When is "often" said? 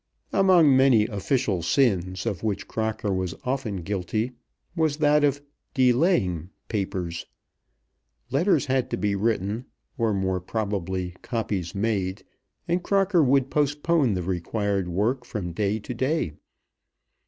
3.43-3.83